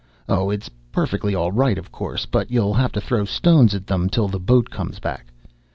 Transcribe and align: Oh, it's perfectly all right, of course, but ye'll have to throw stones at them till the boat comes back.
Oh, 0.27 0.49
it's 0.49 0.67
perfectly 0.91 1.35
all 1.35 1.51
right, 1.51 1.77
of 1.77 1.91
course, 1.91 2.25
but 2.25 2.49
ye'll 2.49 2.73
have 2.73 2.91
to 2.93 3.01
throw 3.01 3.23
stones 3.23 3.75
at 3.75 3.85
them 3.85 4.09
till 4.09 4.27
the 4.29 4.39
boat 4.39 4.71
comes 4.71 4.97
back. 4.99 5.27